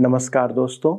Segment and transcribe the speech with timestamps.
[0.00, 0.94] नमस्कार दोस्तों।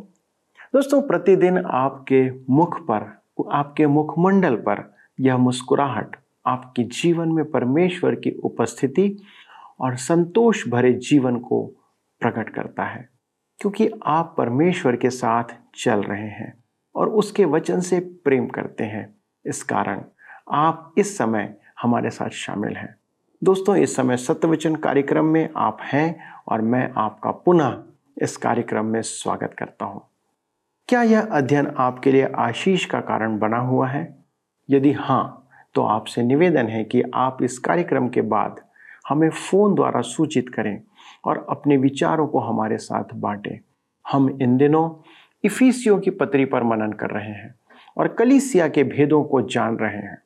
[0.73, 3.05] दोस्तों, प्रतिदिन आपके मुख पर,
[3.51, 4.83] आपके मुखमंडल पर
[5.19, 9.17] यह मुस्कुराहट आपके जीवन में परमेश्वर की उपस्थिति
[9.79, 11.63] और संतोष भरे जीवन को
[12.21, 13.09] प्रकट करता है,
[13.59, 16.53] क्योंकि आप परमेश्वर के साथ चल रहे हैं
[16.95, 19.15] और उसके वचन से प्रेम करते हैं।
[19.45, 20.03] इस कारण
[20.51, 22.95] आप इस समय हमारे साथ शामिल हैं।
[23.43, 27.83] दोस्तों, इस समय सत्यवचन कार्यक्रम में आप हैं और मैं आपका पुनः
[28.17, 30.01] इस कार्यक्रम में स्वागत करता हूँ।
[30.89, 34.03] क्या यह अध्ययन आपके लिए आशीष का कारण बना हुआ है?
[34.69, 38.61] यदि हाँ तो आपसे निवेदन है कि आप इस कार्यक्रम के बाद
[39.09, 40.81] हमें फ़ोन द्वारा सूचित करें
[41.25, 43.59] और अपने विचारों को हमारे साथ बांटें।
[44.05, 44.89] हम इन दिनों
[45.43, 47.53] इफिसियों की पत्री पर मनन कर रहे हैं
[47.97, 50.17] और कलिसिया के भेदों को जान रहे हैं।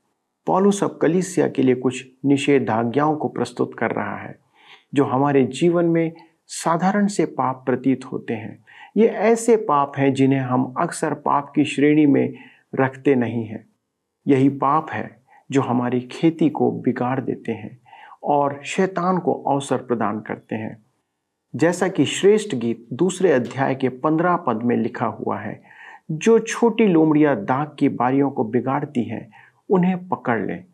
[0.48, 4.40] पॉलुस अब कलिसिया के लिए कुछ निषेधाज्ञाओं को प्रस्तुत कर रहा है,
[4.96, 6.12] जो हमारे जीवन में
[6.48, 8.66] साधारण से पाप प्रतीत होते हैं।
[8.98, 12.34] ये ऐसे पाप हैं जिन्हें हम अक्सर पाप की श्रेणी में
[12.76, 13.66] रखते नहीं हैं।
[14.28, 17.80] यही पाप है जो हमारी खेती को बिगाड़ देते हैं
[18.24, 20.86] और शैतान को अवसर प्रदान करते हैं।
[21.56, 25.64] जैसा कि श्रेष्ठ गीत दूसरे अध्याय के पंद्रह पद में लिखा हुआ है,
[26.12, 29.32] जो छोटी लोमड़ियाँ दाग की बारियों को बिगाड़ती हैं,
[29.70, 30.66] उन्हें पकड़ लें।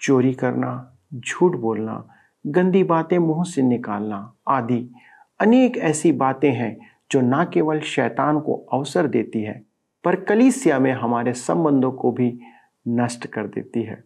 [0.00, 2.08] चोरी करना, झूठ बोलना
[2.46, 4.94] गंदी बातें मुँह से निकालना आदि।
[5.40, 6.76] अनेक ऐसी बातें हैं
[7.12, 9.62] जो न केवल शैतान को अवसर देती है,
[10.04, 12.40] पर कलीसिया में हमारे संबंधों को भी
[12.88, 14.04] नष्ट कर देती है।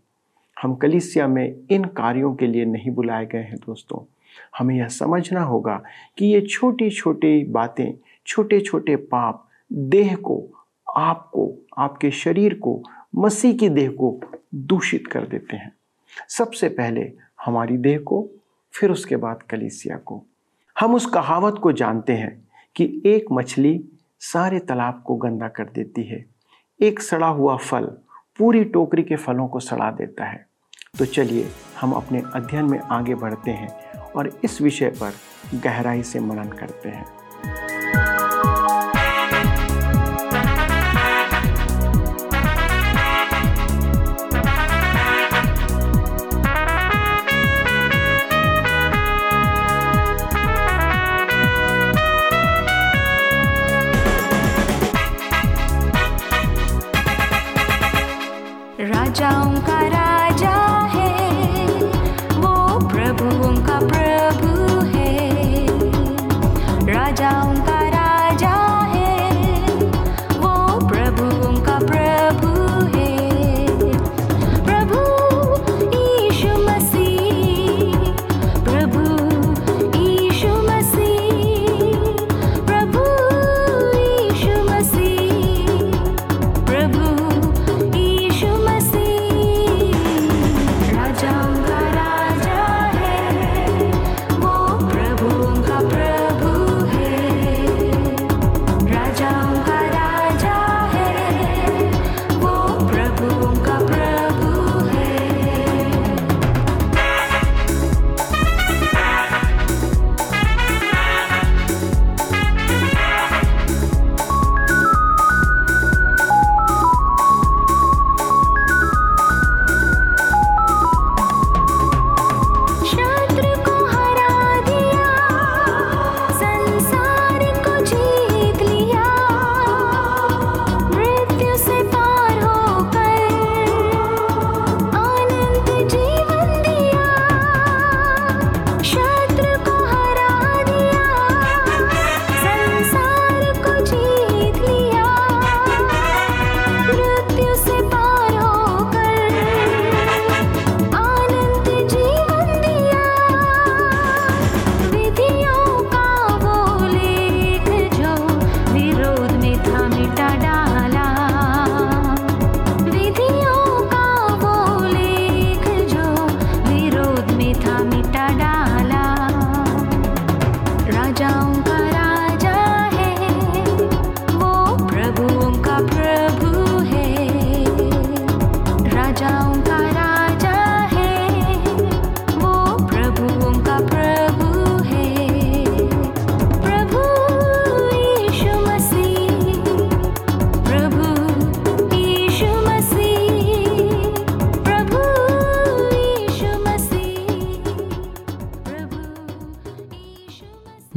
[0.62, 4.12] हम कलीसिया में इन कार्यों के लिए नहीं बुलाए गए हैं दोस्तों।
[4.58, 5.82] हमें यह समझना होगा
[6.18, 7.92] कि ये छोटी छोटी बातें
[8.26, 10.44] छोटे छोटे पाप, देह को,
[10.96, 12.82] आपको, आपके शरीर को,
[13.16, 14.20] मसीह की देह को
[14.54, 15.72] दूषित कर देते हैं।
[16.28, 17.12] सबसे पहले
[17.44, 18.28] हमारी देह को,
[18.72, 20.24] फिर उसके बाद कलीसिया को।
[20.78, 23.84] हम उस कहावत को जानते हैं कि एक मछली
[24.20, 26.24] सारे तालाब को गंदा कर देती है।
[26.80, 27.84] एक सड़ा हुआ फल
[28.38, 30.46] पूरी टोकरी के फलों को सड़ा देता है।
[30.98, 31.48] तो चलिए,
[31.80, 35.12] हम अपने अध्ययन में आगे बढ़ते हैं और इस विषय पर
[35.58, 37.06] गहराई से मनन करते हैं।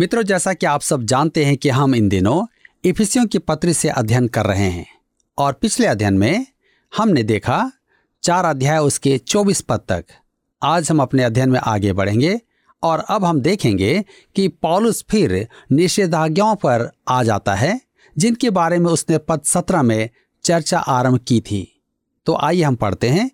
[0.08, 2.46] मित्रों, जैसा कि आप सब जानते हैं कि हम इन दिनों
[2.86, 4.86] इफिसियों की पत्र से अध्ययन कर रहे हैं
[5.38, 6.46] और पिछले अध्ययन में
[6.98, 7.72] हमने देखा
[8.24, 10.06] चार अध्याय उसके चौबीस पद तक।
[10.64, 12.40] आज हम अपने अध्ययन में आगे बढ़ेंगे
[12.84, 14.06] और अब हम देखेंगे
[14.36, 17.82] कि पॉलुस फिर निषेधाज्ञाओं पर आ जाता है,
[18.18, 20.10] जिनके बारे में उसने पद सत्रह में
[20.44, 21.82] चर्चा आरंभ की थी।
[22.26, 23.32] तो आइए हम पढ़ते हैं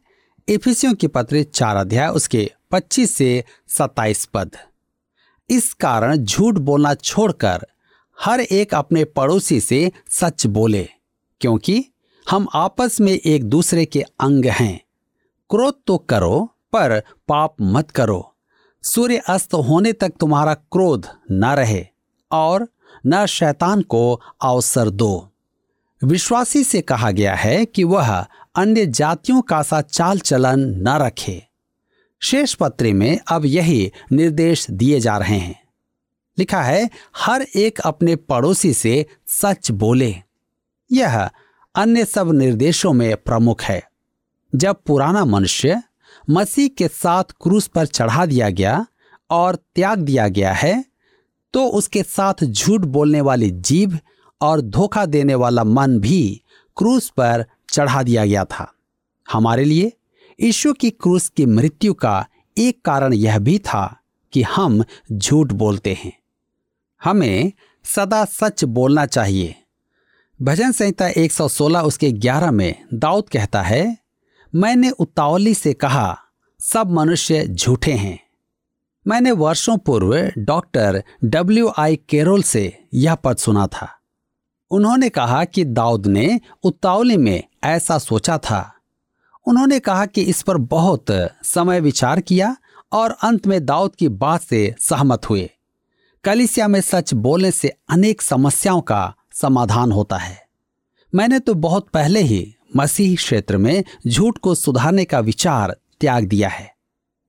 [0.49, 4.51] इफिसियों की पत्र चार अध्याय उसके 25 से 27 पद।
[5.49, 7.65] इस कारण झूठ बोलना छोड़कर
[8.17, 10.87] हर एक अपने पड़ोसी से सच बोले,
[11.41, 11.83] क्योंकि
[12.27, 14.79] हम आपस में एक दूसरे के अंग हैं।
[15.49, 16.39] क्रोध तो करो,
[16.73, 18.29] पर पाप मत करो।
[18.83, 21.85] सूर्य अस्त होने तक तुम्हारा क्रोध न रहे
[22.31, 22.67] और
[23.05, 25.29] न शैतान को अवसर दो।
[26.01, 28.13] विश्वासी से कहा गया है कि वह
[28.55, 31.41] अन्य जातियों का सा चाल चलन न रखे।
[32.23, 35.63] शेष पत्र में अब यही निर्देश दिए जा रहे हैं।
[36.37, 40.15] लिखा है, हर एक अपने पड़ोसी से सच बोले।
[40.91, 41.29] यह
[41.75, 43.83] अन्य सब निर्देशों में प्रमुख है।
[44.55, 45.81] जब पुराना मनुष्य
[46.29, 48.85] मसीह के साथ क्रूस पर चढ़ा दिया गया
[49.29, 50.85] और त्याग दिया गया है
[51.53, 53.99] तो उसके साथ झूठ बोलने वाली जीभ
[54.41, 56.41] और धोखा देने वाला मन भी
[56.77, 58.73] क्रूस पर चढ़ा दिया गया था।
[59.31, 59.91] हमारे लिए
[60.39, 62.27] यीशु की क्रूस की मृत्यु का
[62.57, 63.99] एक कारण यह भी था
[64.33, 66.19] कि हम झूठ बोलते हैं।
[67.03, 67.51] हमें
[67.83, 69.55] सदा सच बोलना चाहिए।
[70.41, 73.97] भजन संहिता 116 उसके 11 में दाऊद कहता है,
[74.55, 76.19] मैंने उतावली से कहा,
[76.59, 78.19] सब मनुष्य झूठे हैं।
[79.07, 83.99] मैंने वर्षों पूर्व डॉक्टर डब्ल्यू आई केरोल से यह पद सुना था।
[84.71, 88.72] उन्होंने कहा कि दाऊद ने उतावली में ऐसा सोचा था
[89.47, 91.05] उन्होंने कहा कि इस पर बहुत
[91.43, 92.55] समय विचार किया
[92.91, 95.49] और अंत में दाऊद की बात से सहमत हुए।
[96.23, 100.41] कलिसिया में सच बोलने से अनेक समस्याओं का समाधान होता है।
[101.15, 106.49] मैंने तो बहुत पहले ही मसीह क्षेत्र में झूठ को सुधारने का विचार त्याग दिया
[106.49, 106.73] है।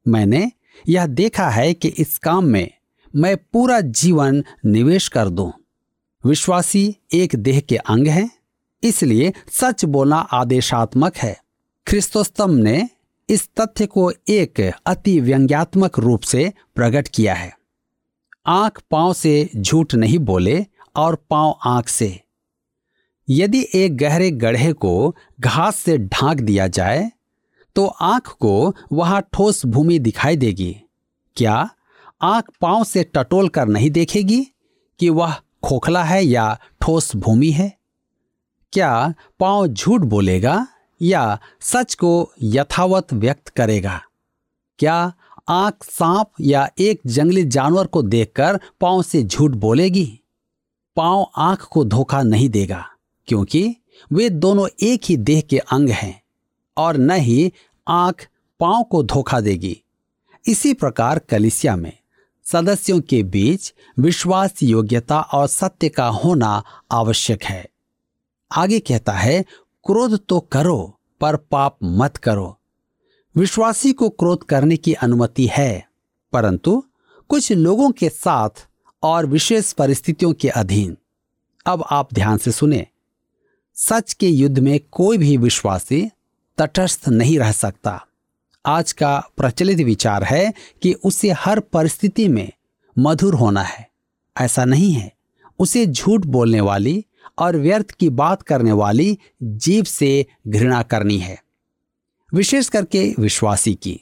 [0.09, 0.53] मैंने
[0.89, 2.71] यह देखा है कि इस काम में
[3.17, 5.53] मैं पूरा जीवन निवेश कर दूँ।
[6.25, 8.31] विश्वासी एक देह के अंग हैं,
[8.83, 11.44] इसलिए सच बोलना आदेशात्मक है।
[11.87, 12.89] ख्रिस्तोस्तम ने
[13.29, 17.53] इस तथ्य को एक अति व्यंग्यात्मक रूप से प्रकट किया है।
[18.47, 20.65] आँख पाँव से झूठ नहीं बोले
[20.97, 22.09] और पाँव आँख से।
[23.29, 27.11] यदि एक गहरे गढ़े को घास से ढांक दिया जाए
[27.77, 30.75] तो आँख को वहाँ ठोस भूमि दिखाई देगी।
[31.37, 31.69] क्या
[32.23, 34.45] आँख पाँव से टटोल कर नहीं देखेगी
[35.01, 35.35] कि वह
[35.65, 36.53] खोखला है या
[36.83, 37.73] ठोस भूमि है?
[38.73, 40.67] क्या पाँव झूठ बोलेगा?
[41.01, 44.01] या सच को यथावत व्यक्त करेगा।
[44.79, 45.13] क्या
[45.49, 50.07] आँख सांप या एक जंगली जानवर को देखकर पाँव से झूठ बोलेगी?
[50.97, 52.85] पाँव आँख को धोखा नहीं देगा,
[53.29, 53.77] क्योंकि
[54.13, 56.21] वे दोनों एक ही देह के अंग हैं
[56.77, 57.53] और न ही
[57.89, 58.27] आँख
[58.61, 59.77] पाँव को धोखा देगी।
[60.45, 61.93] इसी प्रकार कलिसिया में
[62.47, 67.65] सदस्यों के बीच विश्वास योग्यता और सत्य का होना आवश्यक है।
[68.51, 69.45] आगे कहता है
[69.87, 72.59] क्रोध तो करो, पर पाप मत करो।
[73.37, 75.89] विश्वासी को क्रोध करने की अनुमति है,
[76.33, 76.85] परंतु
[77.29, 78.69] कुछ लोगों के साथ
[79.03, 80.97] और विशेष परिस्थितियों के अधीन।
[81.67, 82.87] अब आप ध्यान से सुने।
[83.75, 86.11] सच के युद्ध में कोई भी विश्वासी
[86.59, 88.07] तटस्थ नहीं रह सकता।
[88.67, 92.53] आज का प्रचलित विचार है कि उसे हर परिस्थिति में
[92.99, 93.91] मधुर होना है।
[94.41, 95.13] ऐसा नहीं है।
[95.59, 97.05] उसे झूठ बोलने वाली
[97.39, 101.39] और व्यर्थ की बात करने वाली जीव से घृणा करनी है,
[102.33, 104.01] विशेष करके विश्वासी की।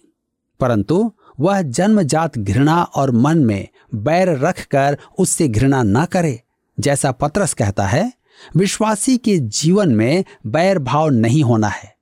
[0.60, 6.40] परंतु वह जन्मजात घृणा और मन में बैर रखकर उससे घृणा न करे,
[6.78, 8.12] जैसा पत्रस कहता है,
[8.56, 11.94] विश्वासी के जीवन में बैर भाव नहीं होना है।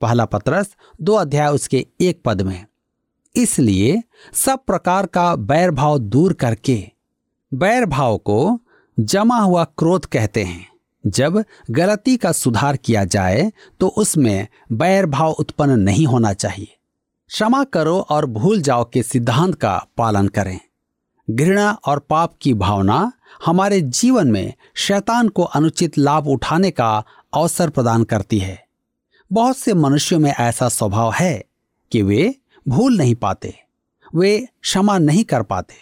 [0.00, 2.64] पहला पत्रस दो अध्याय उसके एक पद में,
[3.34, 4.02] इसलिए
[4.34, 6.82] सब प्रकार का बैर भाव दूर करके,
[7.54, 8.60] बैर भाव को
[8.96, 10.66] जमा हुआ क्रोध कहते हैं।
[11.04, 13.50] जब गलती का सुधार किया जाए
[13.80, 16.76] तो उसमें बैर भाव उत्पन्न नहीं होना चाहिए।
[17.30, 20.58] क्षमा करो और भूल जाओ के सिद्धांत का पालन करें।
[21.28, 23.12] घृणा और पाप की भावना
[23.46, 28.64] हमारे जीवन में शैतान को अनुचित लाभ उठाने का अवसर प्रदान करती है।
[29.30, 31.44] बहुत से मनुष्यों में ऐसा स्वभाव है
[31.92, 32.34] कि वे
[32.66, 33.54] भूल नहीं पाते,
[34.12, 35.74] वे क्षमा नहीं कर पाते।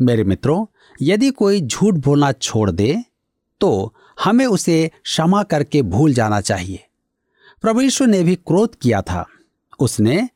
[0.00, 0.64] मेरे मित्रों
[1.02, 3.04] यदि कोई झूठ बोलना छोड़ दे
[3.60, 3.94] तो
[4.24, 6.84] हमें उसे क्षमा करके भूल जाना चाहिए।
[7.62, 9.24] प्रभु ने भी क्रोध किया था।
[9.80, 10.28] उसने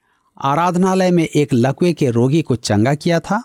[0.42, 3.42] आराधनालय में एक लकवे के रोगी को चंगा किया था।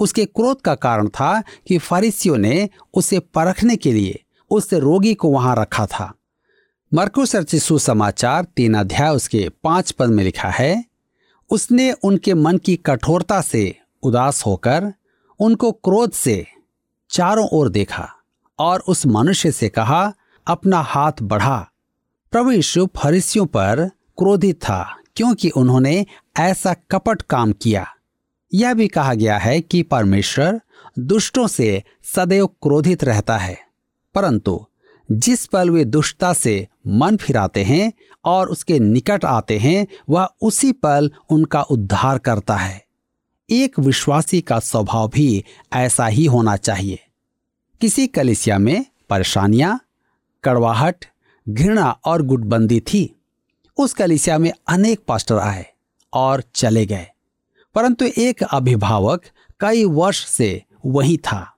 [0.00, 5.28] उसके क्रोध का कारण था कि फरिसियों ने उसे परखने के लिए उस रोगी को
[5.28, 6.12] वहाँ रखा था।
[6.94, 7.36] मरकुस
[7.84, 10.84] समाचार तीन अध्याय उसके पाँच पद में लिखा है,
[11.50, 14.92] उसने उनके मन की कठोरता से उदास होकर
[15.38, 16.46] उनको क्रोध से
[17.14, 18.08] चारों ओर देखा
[18.58, 20.12] और उस मनुष्य से कहा,
[20.46, 21.70] अपना हाथ बढ़ा।
[22.30, 26.06] प्रभु यीशु फरिसियों पर क्रोधित था, क्योंकि उन्होंने
[26.36, 27.86] ऐसा कपट काम किया।
[28.54, 30.60] यह भी कहा गया है कि परमेश्वर
[30.98, 31.82] दुष्टों से
[32.14, 33.58] सदैव क्रोधित रहता है,
[34.14, 34.66] परंतु
[35.12, 37.92] जिस पल वे दुष्टता से मन फिराते हैं
[38.24, 42.84] और उसके निकट आते हैं, वह उसी पल उनका उद्धार करता है।
[43.50, 47.03] एक विश्वासी का स्वभाव भी ऐसा ही होना चाहिए।
[47.80, 49.78] किसी कलिसिया में परेशानियाँ,
[50.44, 51.04] कड़वाहट,
[51.46, 53.04] घृणा और गुटबंदी थी।
[53.78, 55.66] उस कलिसिया में अनेक पास्टर आए
[56.12, 57.06] और चले गए,
[57.74, 59.24] परंतु एक अभिभावक
[59.60, 61.50] कई वर्ष से वही था।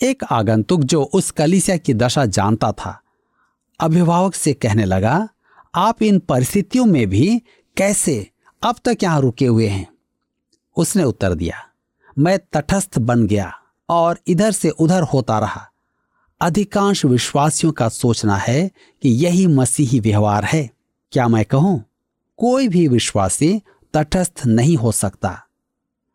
[0.00, 3.00] एक आगंतुक जो उस कलिसिया की दशा जानता था,
[3.80, 5.28] अभिभावक से कहने लगा,
[5.74, 7.42] आप इन परिस्थितियों में भी
[7.76, 8.30] कैसे
[8.62, 9.86] अब तक यहाँ रुके हुए हैं?
[10.76, 11.66] उसने उत्तर दिया,
[12.18, 13.52] मैं तटस्थ बन गया।
[13.88, 15.70] और इधर से उधर होता रहा।
[16.40, 18.70] अधिकांश विश्वासियों का सोचना है
[19.02, 20.70] कि यही मसीही व्यवहार है।
[21.12, 21.84] क्या मैं कहूँ?
[22.36, 23.62] कोई भी विश्वासी
[23.94, 25.46] तटस्थ नहीं हो सकता।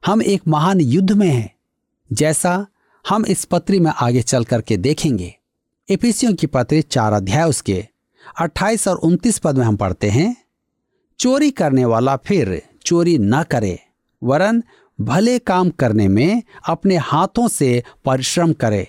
[0.06, 1.56] हम एक महान युद्ध में हैं।
[2.14, 2.68] जैसा
[3.10, 5.36] हम इस पत्री में आगे चल करके देखेंगे।
[5.90, 7.88] एपीसियों की पत्री चार अध्याय उसके
[8.40, 10.36] 28 और 29 पद में हम पढ़ते हैं,
[11.20, 13.80] चोरी करने वाला फिर चोरी न करे,
[14.24, 14.64] वरन
[15.00, 18.88] भले काम करने में अपने हाथों से परिश्रम करे,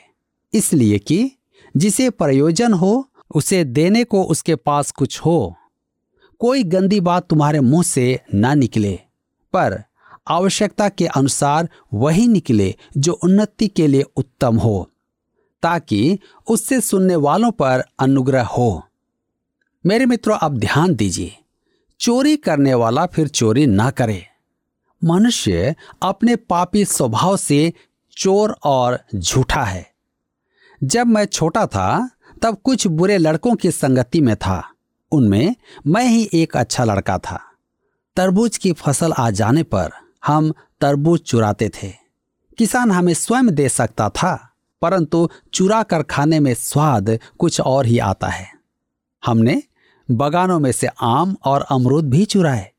[0.52, 1.30] इसलिए कि
[1.74, 5.54] जिसे प्रयोजन हो, उसे देने को उसके पास कुछ हो।
[6.40, 8.98] कोई गंदी बात तुम्हारे मुँह से ना निकले,
[9.54, 9.82] पर
[10.28, 14.88] आवश्यकता के अनुसार वही निकले जो उन्नति के लिए उत्तम हो,
[15.62, 18.82] ताकि उससे सुनने वालों पर अनुग्रह हो।
[19.84, 21.36] मेरे मित्रों अब ध्यान दीजिए,
[22.00, 24.24] चोरी करने वाला फिर चोरी ना करे।
[25.04, 27.72] मनुष्य अपने पापी स्वभाव से
[28.16, 29.90] चोर और झूठा है।
[30.84, 32.10] जब मैं छोटा था,
[32.42, 34.70] तब कुछ बुरे लड़कों की संगति में था।
[35.12, 37.40] उनमें मैं ही एक अच्छा लड़का था।
[38.16, 39.90] तरबूज की फ़सल आ जाने पर
[40.26, 41.92] हम तरबूज चुराते थे।
[42.58, 44.50] किसान हमें स्वयं दे सकता था,
[44.82, 48.52] परंतु चुरा कर खाने में स्वाद कुछ और ही आता है।
[49.26, 49.62] हमने
[50.10, 52.72] बगानों में से आम और अमरूद भी चुराए।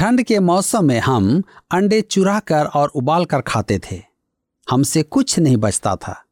[0.00, 4.02] ठंड के मौसम में हम अंडे चुरा कर और उबाल कर खाते थे।
[4.70, 6.24] हमसे कुछ नहीं बचता था।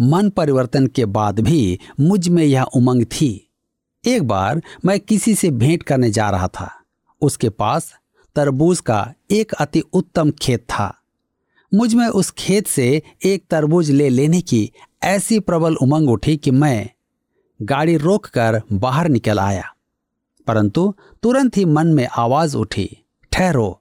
[0.00, 3.50] मन परिवर्तन के बाद भी मुझमें यह उमंग थी।
[4.06, 6.80] एक बार मैं किसी से भेंट करने जा रहा था।
[7.20, 7.94] उसके पास
[8.36, 11.00] तरबूज का एक अति उत्तम खेत था।
[11.74, 14.72] मुझमें उस खेत से एक तरबूज ले लेने की
[15.02, 16.90] ऐसी प्रबल उमंग उठी कि मैं
[17.62, 19.73] गाड़ी रोककर बाहर निकल आया।
[20.46, 22.88] परंतु तुरंत ही मन में आवाज़ उठी,
[23.32, 23.80] ठहरो,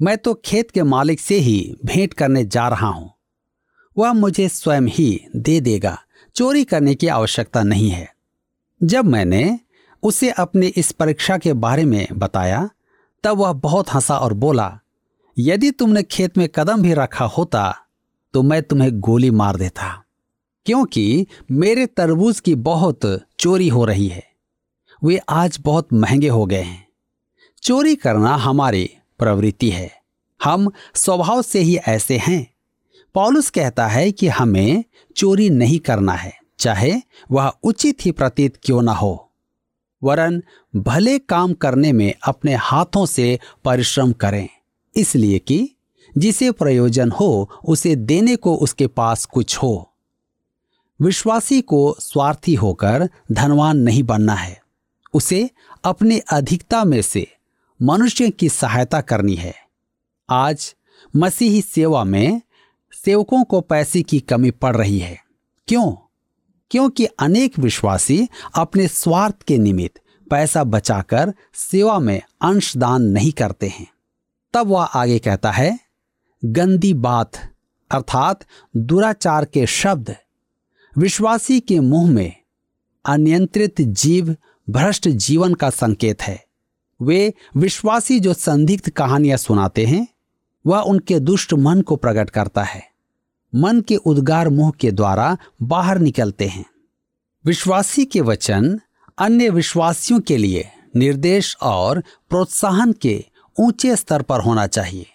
[0.00, 3.10] मैं तो खेत के मालिक से ही भेंट करने जा रहा हूँ।
[3.96, 5.98] वह मुझे स्वयं ही दे देगा,
[6.36, 8.08] चोरी करने की आवश्यकता नहीं है।
[8.80, 9.58] जब मैंने
[10.02, 12.68] उसे अपने इस परीक्षा के बारे में बताया,
[13.24, 14.78] तब वह बहुत हंसा और बोला,
[15.36, 17.74] यदि तुमने खेत में कदम भी रखा होता
[18.34, 20.02] तो मैं तुम्हें गोली मार देता,
[20.66, 23.06] क्योंकि मेरे तरबूज की बहुत
[23.38, 24.22] चोरी हो रही है।
[25.04, 26.86] वे आज बहुत महँगे हो गए हैं।
[27.62, 29.90] चोरी करना हमारी प्रवृत्ति है।
[30.44, 32.54] हम स्वभाव से ही ऐसे हैं।
[33.14, 34.84] पॉलुस कहता है कि हमें
[35.16, 36.94] चोरी नहीं करना है, चाहे
[37.30, 39.32] वह उचित ही प्रतीत क्यों ना हो।
[40.02, 40.42] वरन
[40.76, 44.48] भले काम करने में अपने हाथों से परिश्रम करें,
[44.96, 45.70] इसलिए कि
[46.18, 49.92] जिसे प्रयोजन हो, उसे देने को उसके पास कुछ हो।
[51.00, 54.65] विश्वासी को स्वार्थी होकर धनवान नहीं बनना है।
[55.16, 55.50] उसे
[55.84, 57.26] अपनी अधिकता में से
[57.82, 59.54] मनुष्य की सहायता करनी है।
[60.30, 60.74] आज
[61.16, 62.42] मसीही सेवा में
[63.04, 65.24] सेवकों को पैसे की कमी पड़ रही है।
[65.68, 65.92] क्यों?
[66.70, 73.86] क्योंकि अनेक विश्वासी अपने स्वार्थ के निमित्त पैसा बचाकर सेवा में अंशदान नहीं करते हैं।
[74.54, 75.78] तब वह आगे कहता है,
[76.44, 77.32] गंदी बात,
[77.90, 78.46] अर्थात
[78.76, 80.16] दुराचार के शब्द,
[80.98, 82.36] विश्वासी के मुँह में
[83.06, 84.36] अनियंत्रित जीव
[84.70, 86.44] भ्रष्ट जीवन का संकेत है।
[87.02, 90.08] वे विश्वासी जो संदिग्ध कहानियाँ सुनाते हैं,
[90.66, 92.82] वह उनके दुष्ट मन को प्रकट करता है।
[93.54, 96.66] मन के उद्गार मुँह के द्वारा बाहर निकलते हैं।
[97.44, 98.80] विश्वासी के वचन
[99.18, 103.24] अन्य विश्वासियों के लिए निर्देश और प्रोत्साहन के
[103.60, 105.06] ऊँचे स्तर पर होना चाहिए।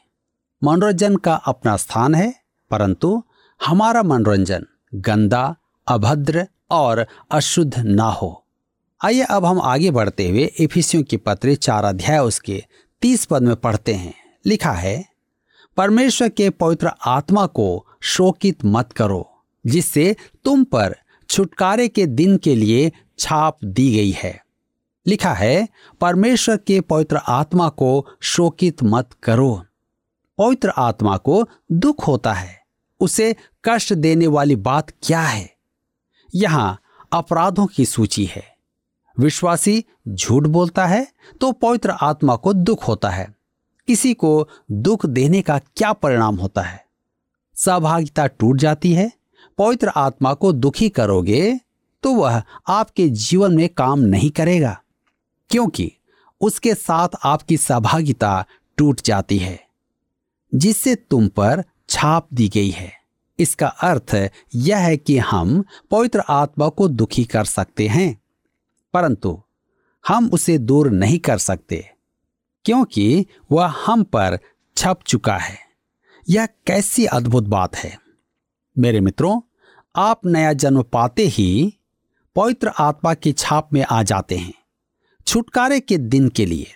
[0.64, 2.36] मनोरंजन का अपना स्थान है,
[2.72, 3.24] परंतु
[3.66, 4.66] हमारा मनोरंजन
[4.96, 5.56] गंदा,
[5.88, 8.41] अभद्र और अशुद्ध ना हो।
[9.04, 12.64] आइए अब हम आगे बढ़ते हुए इफिसियों की पत्र चार अध्याय उसके
[13.02, 14.14] तीस पद में पढ़ते हैं।
[14.46, 15.06] लिखा है,
[15.78, 20.16] परमेश्वर के पवित्र आत्मा को शोकित मत करो, जिससे
[20.46, 20.96] तुम पर
[21.30, 24.44] छुटकारे के दिन के लिए छाप दी गई है।
[25.08, 25.68] लिखा है,
[26.02, 29.64] परमेश्वर के पवित्र आत्मा को शोकित मत करो।
[30.38, 32.64] पवित्र आत्मा को दुख होता है,
[33.00, 35.56] उसे कष्ट देने वाली बात क्या है?
[36.36, 36.82] यहाँ
[37.12, 38.61] अपराधों की सूची है।
[39.18, 41.06] विश्वासी झूठ बोलता है
[41.42, 43.28] तो पवित्र आत्मा को दुख होता है।
[43.88, 46.84] किसी को दुख देने का क्या परिणाम होता है?
[47.56, 49.12] सहभागिता टूट जाती है,
[49.58, 51.60] पवित्र आत्मा को दुखी करोगे
[52.04, 54.80] तो वह आपके जीवन में काम नहीं करेगा,
[55.50, 55.92] क्योंकि
[56.42, 58.46] उसके साथ आपकी सहभागिता
[58.78, 59.60] टूट जाती है,
[60.54, 62.92] जिससे तुम पर छाप दी गई है।
[63.40, 64.16] इसका अर्थ
[64.56, 68.21] यह है कि हम पवित्र आत्मा को दुखी कर सकते हैं।
[68.94, 69.42] परंतु
[70.06, 71.86] हम उसे दूर नहीं कर सकते,
[72.66, 74.38] क्योंकि वह हम पर
[74.78, 75.58] छप चुका है।
[76.28, 77.98] यह कैसी अद्भुत बात है।
[78.76, 79.40] मेरे मित्रों,
[79.96, 81.78] आप नया जन्म पाते ही
[82.36, 84.54] पवित्र आत्मा की छाप में आ जाते हैं,
[85.28, 86.68] छुटकारे के दिन के लिए।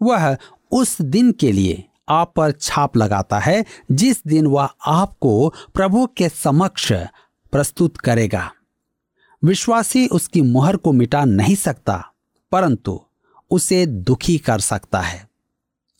[0.00, 0.36] वह
[0.72, 6.28] उस दिन के लिए आप पर छाप लगाता है जिस दिन वह आपको प्रभु के
[6.28, 6.92] समक्ष
[7.52, 8.50] प्रस्तुत करेगा।
[9.42, 12.12] विश्वासी उसकी मुहर को मिटा नहीं सकता,
[12.52, 13.00] परंतु
[13.50, 15.28] उसे दुखी कर सकता है।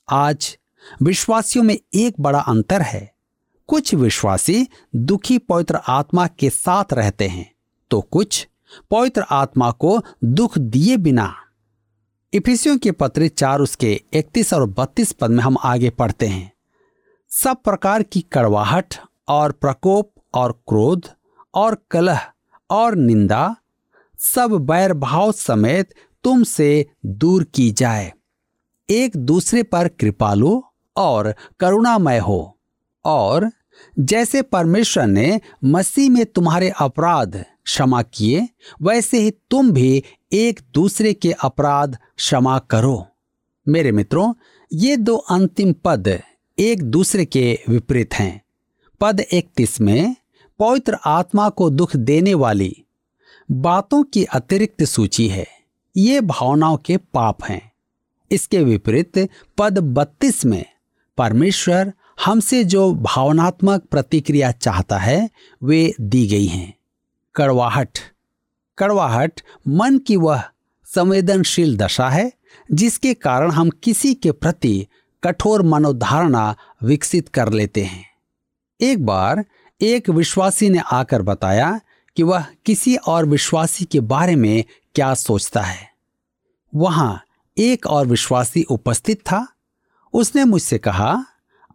[0.09, 0.57] आज
[1.03, 3.13] विश्वासियों में एक बड़ा अंतर है।
[3.69, 4.67] कुछ विश्वासी
[4.97, 7.51] दुखी पवित्र आत्मा के साथ रहते हैं
[7.91, 8.47] तो कुछ
[8.91, 11.35] पवित्र आत्मा को दुख दिए बिना।
[12.33, 16.53] इफिसियों के पत्र चार उसके इकतीस और बत्तीस पद में हम आगे पढ़ते हैं।
[17.33, 18.95] सब प्रकार की कड़वाहट
[19.29, 21.09] और प्रकोप और क्रोध
[21.55, 22.27] और कलह
[22.71, 23.57] और निंदा,
[24.19, 28.13] सब बैर भाव समेत तुमसे दूर की जाए।
[28.91, 30.63] एक दूसरे पर कृपालु
[30.97, 32.59] और करुणामय हो।
[33.05, 33.51] और
[33.99, 38.49] जैसे परमेश्वर ने मसीह में तुम्हारे अपराध क्षमा किए,
[38.83, 43.07] वैसे ही तुम भी एक दूसरे के अपराध क्षमा करो।
[43.69, 44.35] मेरे मित्रों,
[44.73, 46.21] ये दो अंतिम पद
[46.59, 48.43] एक दूसरे के विपरीत हैं।
[49.01, 50.17] पद इकतीस में
[50.61, 52.85] पवित्र आत्मा को दुख देने वाली
[53.51, 55.47] बातों की अतिरिक्त सूची है।
[55.97, 57.73] ये भावनाओं के पाप हैं।
[58.31, 60.65] इसके विपरीत पद बत्तीस में
[61.19, 61.93] परमेश्वर
[62.25, 65.31] हमसे जो भावनात्मक प्रतिक्रिया चाहता है,
[65.63, 66.75] वे दी गई हैं।
[67.35, 67.99] कड़वाहट।
[68.79, 70.45] कड़वाहट मन की वह
[70.85, 72.33] संवेदनशील दशा है,
[72.73, 74.87] जिसके कारण हम किसी के प्रति
[75.25, 78.05] कठोर मनोधारणा विकसित कर लेते हैं।
[78.81, 79.45] एक बार
[79.83, 81.81] एक विश्वासी ने आकर बताया
[82.17, 84.65] कि वह किसी और विश्वासी के बारे में
[84.95, 85.93] क्या सोचता है।
[86.75, 87.23] वहाँ
[87.59, 89.49] एक और विश्वासी उपस्थित था।
[90.13, 91.25] उसने मुझसे कहा,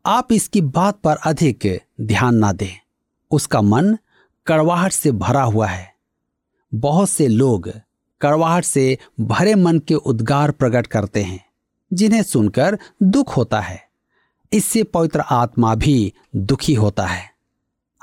[0.05, 2.79] आप इसकी बात पर अधिक ध्यान ना दें।
[3.31, 3.97] उसका मन
[4.47, 5.95] कड़वाहट से भरा हुआ है।
[6.73, 7.71] बहुत से लोग
[8.21, 11.45] कड़वाहट से भरे मन के उद्गार प्रकट करते हैं,
[11.93, 13.89] जिन्हें सुनकर दुख होता है।
[14.53, 17.34] इससे पवित्र आत्मा भी दुखी होता है।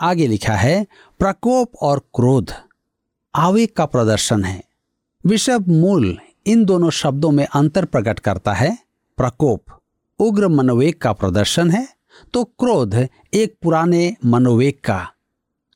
[0.02, 0.86] आगे लिखा है,
[1.20, 2.52] प्रकोप और क्रोध
[3.34, 4.62] आवेग का प्रदर्शन है।
[5.24, 8.76] विषव मूल इन दोनों शब्दों में अंतर प्रकट करता है,
[9.18, 9.80] प्रकोप
[10.20, 11.86] उग्र मनोवेग का प्रदर्शन है
[12.34, 12.94] तो क्रोध
[13.34, 15.00] एक पुराने मनोवेग का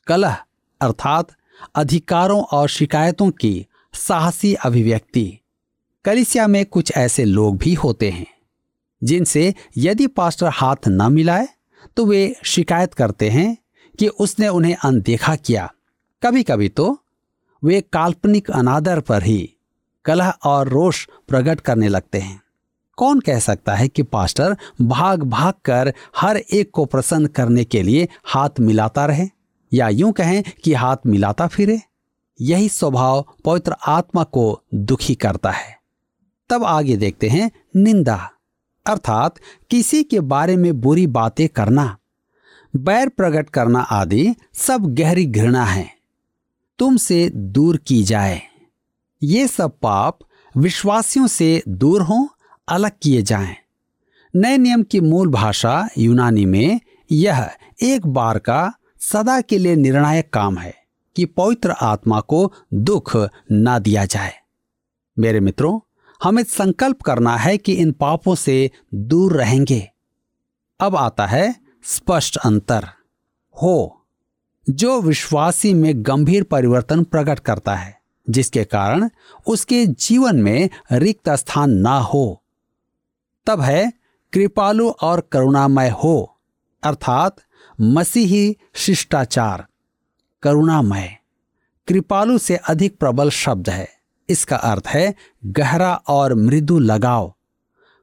[0.06, 0.36] कलह
[0.80, 1.28] अर्थात
[1.74, 5.38] अधिकारों और शिकायतों की साहसी अभिव्यक्ति।
[6.04, 8.26] कलिसिया में कुछ ऐसे लोग भी होते हैं,
[9.02, 11.48] जिनसे यदि पास्टर हाथ न मिलाए
[11.96, 13.56] तो वे शिकायत करते हैं
[13.98, 15.72] कि उसने उन्हें अनदेखा किया।
[16.22, 16.98] कभी कभी तो
[17.64, 19.54] वे काल्पनिक अनादर पर ही
[20.04, 22.42] कलह और रोष प्रकट करने लगते हैं।
[22.96, 27.82] कौन कह सकता है कि पास्टर भाग भाग कर हर एक को प्रसन्न करने के
[27.82, 29.28] लिए हाथ मिलाता रहे?
[29.72, 31.80] या यूँ कहें कि हाथ मिलाता फिरे?
[32.40, 35.78] यही स्वभाव पवित्र आत्मा को दुखी करता है।
[36.48, 38.30] तब आगे देखते हैं निंदा।
[38.86, 39.34] अर्थात
[39.70, 41.98] किसी के बारे में बुरी बातें करना।
[42.76, 45.90] बैर प्रकट करना आदि सब गहरी घृणा है।
[46.78, 48.42] तुमसे दूर की जाए।
[49.22, 50.18] ये सब पाप
[50.56, 52.28] विश्वासियों से दूर हों,
[52.68, 53.56] अलग किए जाएँ।
[54.36, 56.80] नए नियम की मूल भाषा यूनानी में
[57.12, 57.50] यह
[57.82, 60.74] एक बार का सदा के लिए निर्णायक काम है
[61.16, 63.16] कि पवित्र आत्मा को दुख
[63.52, 64.32] ना दिया जाए।
[65.18, 65.80] मेरे मित्रों,
[66.22, 69.90] हमें संकल्प करना है कि इन पापों से दूर रहेंगे।
[70.80, 72.88] अब आता है स्पष्ट अंतर
[73.62, 74.06] हो,
[74.70, 79.10] जो विश्वासी में गंभीर परिवर्तन प्रकट करता है, जिसके कारण
[79.46, 82.42] उसके जीवन में रिक्त स्थान ना हो।
[83.46, 83.92] तब है,
[84.32, 86.38] कृपालु और करुणामय हो,
[86.82, 87.36] अर्थात
[87.80, 89.66] मसीही शिष्टाचार,
[90.42, 91.16] करुणामय।
[91.88, 93.88] कृपालु से अधिक प्रबल शब्द है।
[94.28, 95.14] इसका अर्थ है,
[95.46, 97.34] गहरा और मृदु लगाव।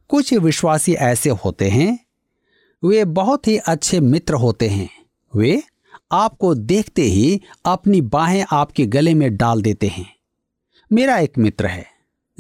[0.10, 2.06] कुछ विश्वासी ऐसे होते हैं
[2.84, 4.90] वे बहुत ही अच्छे मित्र होते हैं।
[5.34, 5.62] वे
[6.12, 10.06] आपको देखते ही अपनी बाहें आपके गले में डाल देते हैं।
[10.92, 11.86] मेरा एक मित्र है,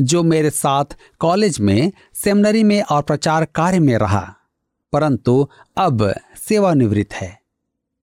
[0.02, 4.36] जो मेरे साथ कॉलेज में, सेमिनरी में और प्रचार कार्य में रहा,
[4.94, 7.42] परंतु अब सेवानिवृत्त है।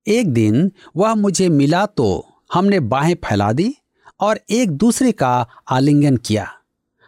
[0.07, 3.74] एक दिन वह मुझे मिला तो हमने बाहें फैला दी
[4.20, 6.48] और एक दूसरे का आलिंगन किया।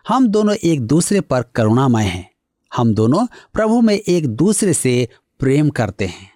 [0.09, 2.31] हम दोनों एक दूसरे पर करुणामय हैं।
[2.73, 5.09] हम दोनों प्रभु में एक दूसरे से
[5.43, 6.31] प्रेम करते हैं।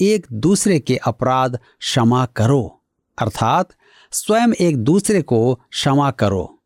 [0.00, 2.82] एक दूसरे के अपराध क्षमा करो,
[3.18, 3.68] अर्थात
[4.12, 6.58] स्वयं एक दूसरे को क्षमा करो।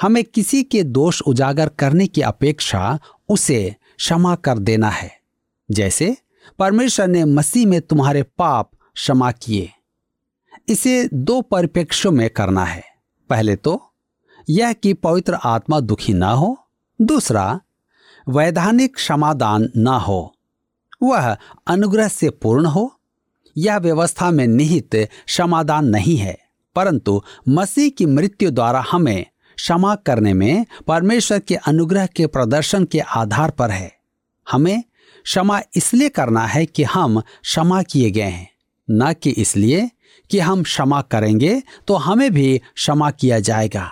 [0.00, 5.20] हमें किसी के दोष उजागर करने की अपेक्षा उसे क्षमा कर देना है।
[5.70, 6.16] जैसे
[6.58, 9.70] परमेश्वर ने मसीह में तुम्हारे पाप क्षमा किए।
[10.68, 12.84] इसे दो परिप्रेक्ष्यों में करना है।
[13.30, 13.92] पहले तो
[14.48, 16.58] यह कि पवित्र आत्मा दुखी ना हो,
[17.02, 17.60] दूसरा
[18.28, 20.34] वैधानिक क्षमादान ना हो।
[21.00, 22.92] वह अनुग्रह से पूर्ण हो,
[23.56, 26.36] यह व्यवस्था में निहित क्षमादान नहीं है,
[26.76, 29.24] परंतु मसीह की मृत्यु द्वारा हमें
[29.56, 33.92] क्षमा करने में परमेश्वर के अनुग्रह के प्रदर्शन के आधार पर है।
[34.46, 34.82] हमें
[35.26, 38.48] क्षमा इसलिए करना है कि हम क्षमा किए गए हैं,
[38.88, 39.90] न कि इसलिए
[40.30, 43.90] कि हम क्षमा करेंगे तो हमें भी क्षमा किया जाएगा।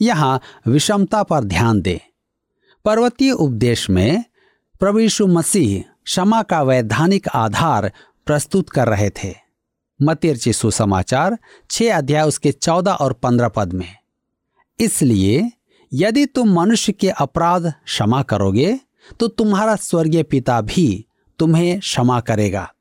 [0.00, 1.98] यहाँ विषमता पर ध्यान दें।
[2.84, 4.24] पर्वतीय उपदेश में
[4.82, 7.90] यीशु मसीह क्षमा का वैधानिक आधार
[8.26, 9.34] प्रस्तुत कर रहे थे।
[10.00, 11.38] मतिरची सुसमाचार,
[11.70, 13.96] छह अध्याय उसके चौदह और पंद्रह पद में।
[14.78, 15.50] इसलिए,
[15.92, 18.78] यदि तुम मनुष्य के अपराध क्षमा करोगे
[19.20, 21.06] तो तुम्हारा स्वर्गीय पिता भी
[21.38, 22.72] तुम्हें क्षमा करेगा।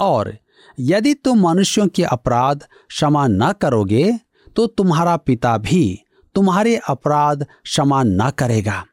[0.00, 0.36] और
[0.78, 4.18] यदि तुम मनुष्यों के अपराध क्षमा न करोगे
[4.56, 6.02] तो तुम्हारा पिता भी
[6.34, 8.84] तुम्हारे अपराध क्षमा न करेगा।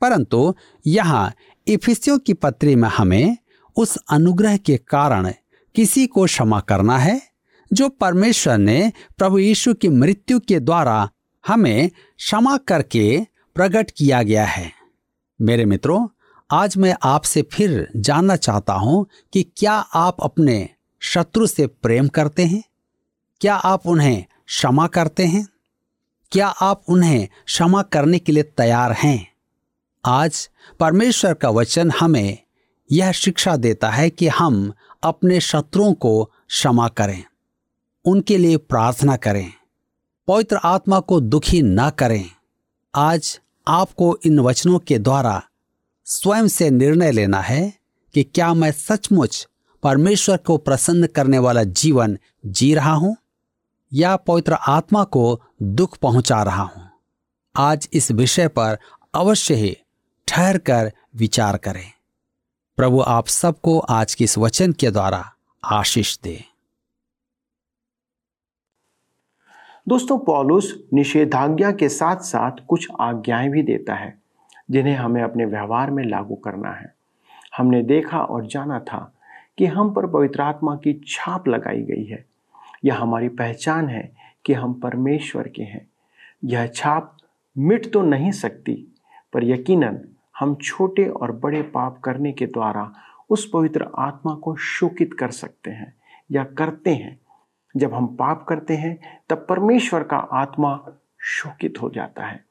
[0.00, 0.54] परंतु
[0.86, 1.32] यहाँ
[1.68, 3.36] इफिसियों की पत्री में हमें
[3.76, 5.32] उस अनुग्रह के कारण
[5.74, 7.22] किसी को क्षमा करना है,
[7.72, 11.10] जो परमेश्वर ने प्रभु यीशु की मृत्यु के द्वारा
[11.46, 14.72] हमें क्षमा करके प्रकट किया गया है।
[15.40, 16.08] मेरे मित्रों,
[16.50, 20.68] आज मैं आपसे फिर जानना चाहता हूँ कि क्या आप अपने
[21.00, 22.64] शत्रु से प्रेम करते हैं?
[23.40, 25.48] क्या आप उन्हें क्षमा करते हैं?
[26.32, 29.31] क्या आप उन्हें क्षमा करने के लिए तैयार हैं?
[30.04, 30.48] आज
[30.80, 32.38] परमेश्वर का वचन हमें
[32.92, 37.24] यह शिक्षा देता है कि हम अपने शत्रुओं को क्षमा करें,
[38.04, 39.52] उनके लिए प्रार्थना करें,
[40.28, 42.30] पवित्र आत्मा को दुखी न करें।
[42.94, 45.42] आज आपको इन वचनों के द्वारा
[46.06, 47.72] स्वयं से निर्णय लेना है
[48.14, 49.48] कि क्या मैं सचमुच
[49.82, 53.16] परमेश्वर को प्रसन्न करने वाला जीवन जी रहा हूँ
[53.92, 56.90] या पवित्र आत्मा को दुख पहुँचा रहा हूँ।
[57.56, 58.78] आज इस विषय पर
[59.14, 59.76] अवश्य ही
[60.32, 61.92] ठहर कर विचार करें।
[62.76, 65.32] प्रभु आप सबको आज के इस वचन के द्वारा
[65.64, 66.44] आशीष दे।
[69.88, 74.22] दोस्तों, पॉलुस निषेधाज्ञा के साथ साथ कुछ आज्ञाएँ भी देता है,
[74.70, 76.94] जिन्हें हमें अपने व्यवहार में लागू करना है।
[77.56, 79.14] हमने देखा और जाना था
[79.58, 82.24] कि हम पर पवित्र आत्मा की छाप लगाई गई है।
[82.84, 84.12] यह हमारी पहचान है
[84.44, 85.88] कि हम परमेश्वर के हैं।
[86.44, 87.16] यह छाप
[87.58, 88.94] मिट तो नहीं सकती,
[89.32, 92.92] पर यकीनन हम छोटे और बड़े पाप करने के द्वारा
[93.30, 95.94] उस पवित्र आत्मा को शोकित कर सकते हैं
[96.32, 97.20] या करते हैं।
[97.76, 100.86] जब हम पाप करते हैं, तब परमेश्वर का आत्मा
[101.18, 102.44] शोकित हो जाता है।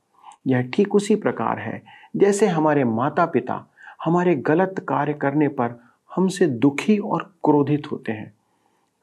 [0.48, 1.84] यह ठीक उसी प्रकार है,
[2.16, 3.66] जैसे हमारे माता पिता
[4.06, 5.84] हमारे गलत कार्य करने पर
[6.16, 8.34] हमसे दुखी और क्रोधित होते हैं।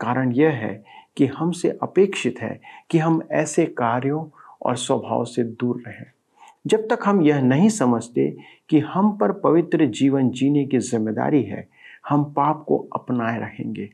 [0.01, 0.85] कारण यह है
[1.17, 2.61] कि हमसे अपेक्षित है
[2.91, 4.27] कि हम ऐसे कार्यों
[4.63, 6.07] और स्वभाव से दूर रहें।
[6.69, 8.37] जब तक हम यह नहीं समझते
[8.69, 11.69] कि हम पर पवित्र जीवन जीने की ज़िम्मेदारी है,
[12.09, 13.91] हम पाप को अपनाए रहेंगे।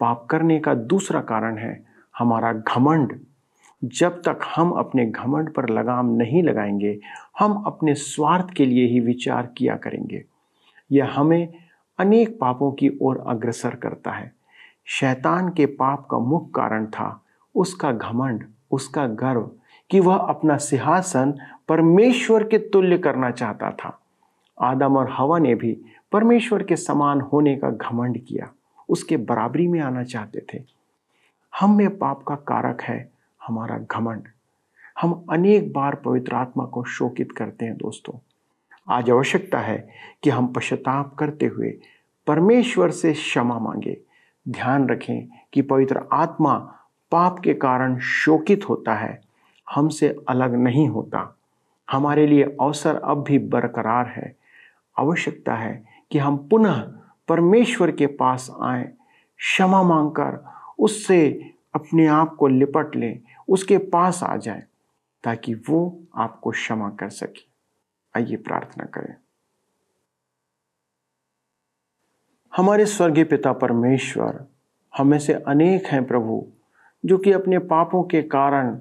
[0.00, 1.86] पाप करने का दूसरा कारण है
[2.18, 3.20] हमारा घमंड।
[3.84, 7.00] जब तक हम अपने घमंड पर लगाम नहीं लगाएँगे,
[7.38, 10.24] हम अपने स्वार्थ के लिए ही विचार किया करेंगे।
[10.92, 11.54] यह हमें
[11.98, 14.32] अनेक पापों की ओर अग्रसर करता है।
[14.86, 19.50] शैतान के पाप का मुख्य कारण था उसका घमंड, उसका गर्व
[19.90, 21.34] कि वह अपना सिंहासन
[21.68, 24.00] परमेश्वर के तुल्य करना चाहता था।
[24.60, 25.78] आदम और हवा ने भी
[26.12, 28.50] परमेश्वर के समान होने का घमंड किया।
[28.88, 30.64] उसके बराबरी में आना चाहते थे।
[31.60, 33.12] हम में पाप का कारक है
[33.46, 34.22] हमारा घमंड।
[35.00, 38.18] हम अनेक बार पवित्र आत्मा को शोकित करते हैं दोस्तों।
[38.88, 39.88] आज आवश्यकता है
[40.22, 41.78] कि हम पश्चाताप करते हुए
[42.26, 44.00] परमेश्वर से क्षमा मांगे।
[44.48, 46.54] ध्यान रखें कि पवित्र आत्मा
[47.10, 49.20] पाप के कारण शोकित होता है।
[49.74, 51.34] हमसे अलग नहीं होता।
[51.90, 54.36] हमारे लिए अवसर अब भी बरकरार है।
[54.98, 56.80] आवश्यकता है कि हम पुनः
[57.28, 58.84] परमेश्वर के पास आए,
[59.36, 64.62] क्षमा मांगकर उससे अपने आप को लिपट लें, उसके पास आ जाए,
[65.24, 67.48] ताकि वो आपको क्षमा कर सके।
[68.16, 69.14] आइए प्रार्थना करें।
[72.56, 74.46] हमारे स्वर्गीय पिता परमेश्वर,
[74.96, 76.46] हमें से अनेक हैं प्रभु,
[77.04, 78.80] जो कि अपने पापों के कारण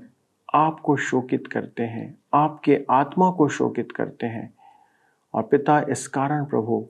[0.54, 4.54] आपको शोकित करते हैं, आपके आत्मा को शोकित करते हैं।
[5.34, 6.88] और पिता, इस कारण प्रभु,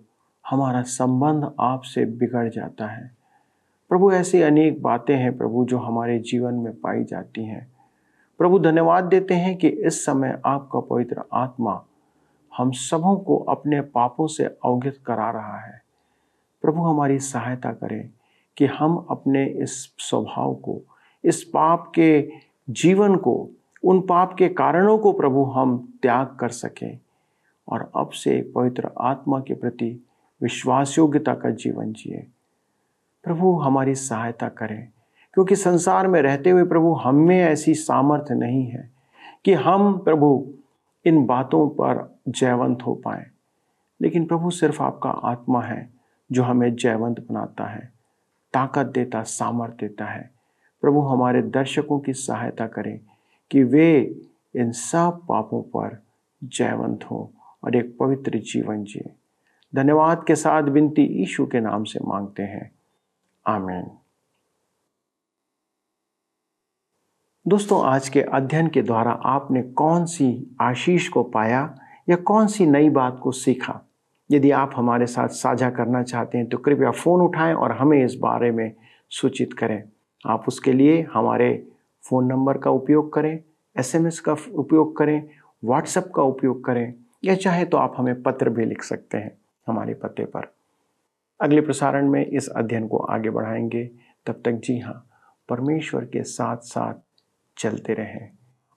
[0.49, 3.11] हमारा संबंध आपसे बिगड़ जाता है।
[3.89, 7.71] प्रभु, ऐसी अनेक बातें हैं प्रभु, जो हमारे जीवन में पाई जाती हैं।
[8.37, 11.83] प्रभु, धन्यवाद देते हैं कि इस समय आपका पवित्र आत्मा
[12.57, 15.81] हम सबों को अपने पापों से अवगत करा रहा है।
[16.61, 18.09] प्रभु, हमारी सहायता करें
[18.57, 20.81] कि हम अपने इस स्वभाव को,
[21.23, 22.31] इस पाप के
[22.69, 23.49] जीवन को,
[23.83, 26.99] उन पाप के कारणों को प्रभु हम त्याग कर सकें
[27.67, 30.05] और अब से पवित्र आत्मा के प्रति
[30.41, 32.27] विश्वास योग्यता का जीवन जिए।
[33.23, 34.87] प्रभु हमारी सहायता करें,
[35.33, 38.91] क्योंकि संसार में रहते हुए प्रभु हम में ऐसी सामर्थ्य नहीं है
[39.45, 40.53] कि हम प्रभु
[41.05, 43.25] इन बातों पर जयवंत हो पाए।
[44.01, 45.89] लेकिन प्रभु सिर्फ़ आपका आत्मा है
[46.31, 47.93] जो हमें जयवंत बनाता है,
[48.53, 50.36] ताकत देता, सामर्थ्य देता है।
[50.81, 52.99] प्रभु हमारे दर्शकों की सहायता करें
[53.51, 54.19] कि वे
[54.55, 56.03] इन सब पापों पर
[56.43, 59.11] जयवंत हो और एक पवित्र जीवन जिए।
[59.75, 62.71] धन्यवाद के साथ विनती ईशु के नाम से मांगते हैं।
[63.47, 63.91] आमीन।
[67.47, 71.77] दोस्तों, आज के अध्ययन के द्वारा आपने कौन सी आशीष को पाया
[72.09, 73.81] या कौन सी नई बात को सीखा?
[74.31, 78.15] यदि आप हमारे साथ साझा करना चाहते हैं तो कृपया फ़ोन उठाएँ और हमें इस
[78.15, 78.75] बारे में
[79.09, 79.83] सूचित करें।
[80.25, 81.67] आप उसके लिए हमारे
[82.03, 83.39] फ़ोन नंबर का उपयोग करें
[83.75, 85.29] एसएमएस का उपयोग करें
[85.63, 86.93] व्हाट्सएप का उपयोग करें,
[87.25, 89.31] या चाहे तो आप हमें पत्र भी लिख सकते हैं
[89.67, 90.51] हमारे पते पर।
[91.39, 93.83] अगले प्रसारण में इस अध्ययन को आगे बढ़ाएँगे।
[94.25, 95.09] तब तक जी हाँ
[95.49, 96.93] परमेश्वर के साथ साथ
[97.57, 98.29] चलते रहें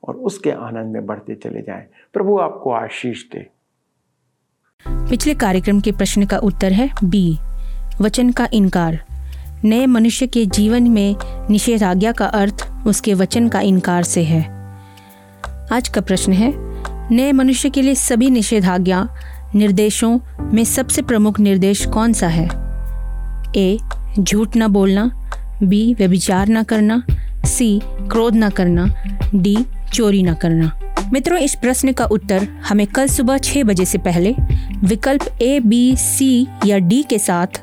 [0.02, 3.46] और उसके आनंद में बढ़ते चले जाएँ। प्रभु आपको आशीष दे।
[4.86, 7.38] पिछले कार्यक्रम के प्रश्न का उत्तर है बी,
[8.00, 9.04] वचन का इनकार।
[9.64, 11.16] नए मनुष्य के जीवन में
[11.50, 14.42] निषेधाज्ञा का अर्थ उसके वचन का इनकार से है।
[15.72, 16.52] आज का प्रश्न है,
[17.14, 19.08] नए मनुष्य के लिए सभी निषेधाज्ञा,
[19.54, 22.48] निर्देशों में सबसे प्रमुख निर्देश कौन सा है?
[23.56, 23.78] ए,
[24.18, 27.02] झूठ न बोलना, बी, व्यभिचार न करना,
[27.46, 28.94] सी, क्रोध न करना,
[29.34, 29.56] डी,
[29.92, 30.80] चोरी न करना।
[31.12, 34.34] मित्रों, इस प्रश्न का उत्तर हमें कल सुबह छह बजे से पहले
[34.84, 37.62] विकल्प ए, बी, सी या डी के साथ